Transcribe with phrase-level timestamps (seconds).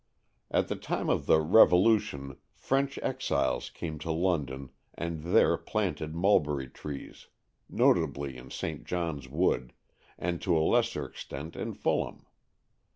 [0.49, 6.15] At the time of the Revolu tion French exiles came to London and there planted
[6.15, 7.27] mulberry trees,
[7.69, 8.83] notably in St.
[8.83, 9.73] John's Wood,
[10.17, 12.25] and to a lesser extent in Fulham.